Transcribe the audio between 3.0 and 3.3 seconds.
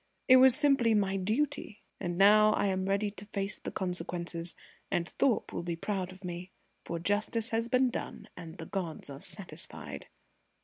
to